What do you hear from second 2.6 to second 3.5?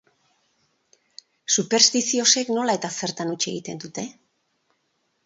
eta zertan huts